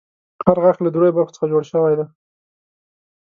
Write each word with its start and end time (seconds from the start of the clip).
هر 0.45 0.57
غاښ 0.63 0.77
له 0.81 0.89
دریو 0.95 1.15
برخو 1.17 1.35
څخه 1.35 1.49
جوړ 1.51 1.63
شوی 1.71 1.93
دی. 1.99 2.05